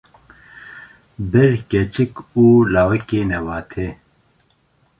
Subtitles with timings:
[1.31, 2.13] Bir keçik
[2.43, 3.89] û lawikê newatê